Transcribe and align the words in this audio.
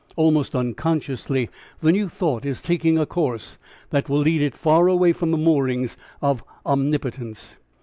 Almost 0.15 0.55
unconsciously 0.55 1.47
the 1.79 1.91
new 1.91 2.09
thought 2.09 2.43
is 2.43 2.59
taking 2.59 2.97
a 2.97 3.05
course 3.05 3.59
that 3.91 4.09
will 4.09 4.17
lead 4.17 4.41
it 4.41 4.55
far 4.57 4.87
away 4.87 5.13
from 5.13 5.29
the 5.29 5.37
moorings 5.37 5.95
of 6.23 6.43
Omnipotence. 6.65 7.53